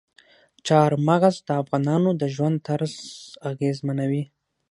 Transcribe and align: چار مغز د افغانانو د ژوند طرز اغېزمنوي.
چار 0.67 0.91
مغز 1.07 1.35
د 1.47 1.49
افغانانو 1.61 2.09
د 2.21 2.23
ژوند 2.35 2.57
طرز 2.67 2.93
اغېزمنوي. 3.51 4.23